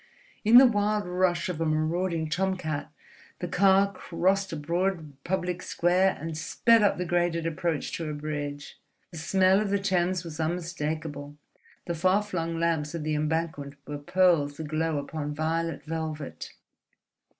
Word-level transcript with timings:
In 0.43 0.57
the 0.57 0.65
wild 0.65 1.05
rush 1.07 1.47
of 1.47 1.61
a 1.61 1.65
marauding 1.67 2.27
tomcat 2.27 2.91
the 3.37 3.47
car 3.47 3.93
crossed 3.93 4.51
a 4.51 4.55
broad 4.55 5.13
public 5.23 5.61
square 5.61 6.17
and 6.19 6.35
sped 6.35 6.81
up 6.81 6.97
the 6.97 7.05
graded 7.05 7.45
approach 7.45 7.91
to 7.97 8.09
a 8.09 8.13
bridge. 8.15 8.79
The 9.11 9.19
smell 9.19 9.59
of 9.61 9.69
the 9.69 9.77
Thames 9.77 10.23
was 10.23 10.39
unmistakable, 10.39 11.37
the 11.85 11.93
far 11.93 12.23
flung 12.23 12.59
lamps 12.59 12.95
of 12.95 13.03
the 13.03 13.13
Embankment 13.13 13.75
were 13.85 13.99
pearls 13.99 14.59
aglow 14.59 14.97
upon 14.97 15.35
violet 15.35 15.83
velvet. 15.85 16.51